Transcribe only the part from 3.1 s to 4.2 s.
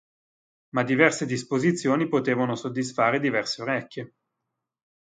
diverse orecchie.